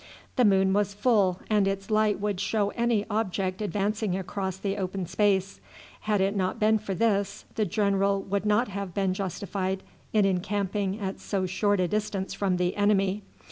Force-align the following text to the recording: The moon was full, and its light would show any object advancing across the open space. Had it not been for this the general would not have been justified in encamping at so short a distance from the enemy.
The 0.35 0.45
moon 0.45 0.73
was 0.73 0.95
full, 0.95 1.41
and 1.47 1.67
its 1.67 1.91
light 1.91 2.19
would 2.19 2.39
show 2.39 2.71
any 2.71 3.05
object 3.07 3.61
advancing 3.61 4.17
across 4.17 4.57
the 4.57 4.75
open 4.75 5.05
space. 5.05 5.59
Had 5.99 6.21
it 6.21 6.35
not 6.35 6.59
been 6.59 6.79
for 6.79 6.95
this 6.95 7.45
the 7.53 7.65
general 7.65 8.19
would 8.23 8.43
not 8.43 8.69
have 8.69 8.95
been 8.95 9.13
justified 9.13 9.83
in 10.11 10.25
encamping 10.25 10.99
at 10.99 11.19
so 11.19 11.45
short 11.45 11.79
a 11.79 11.87
distance 11.87 12.33
from 12.33 12.57
the 12.57 12.75
enemy. 12.77 13.21